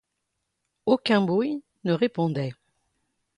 Aucun 0.87 1.21
bruit 1.21 1.61
ne 1.83 1.91
répondait. 1.93 2.55